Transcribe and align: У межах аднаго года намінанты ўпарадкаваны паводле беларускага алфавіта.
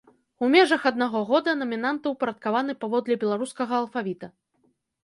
У 0.45 0.47
межах 0.53 0.87
аднаго 0.91 1.21
года 1.29 1.55
намінанты 1.61 2.15
ўпарадкаваны 2.17 2.73
паводле 2.83 3.21
беларускага 3.27 3.73
алфавіта. 3.83 4.35